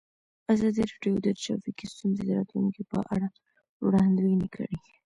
[0.53, 3.27] ازادي راډیو د ټرافیکي ستونزې د راتلونکې په اړه
[3.85, 4.75] وړاندوینې کړې.